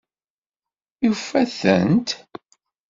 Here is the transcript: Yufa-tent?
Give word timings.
Yufa-tent? 1.05 2.09